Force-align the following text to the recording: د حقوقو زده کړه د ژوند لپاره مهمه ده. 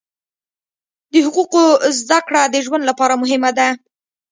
د 1.13 1.15
حقوقو 1.25 1.63
زده 1.99 2.19
کړه 2.27 2.41
د 2.47 2.55
ژوند 2.65 2.83
لپاره 2.89 3.19
مهمه 3.21 3.51
ده. 3.57 3.67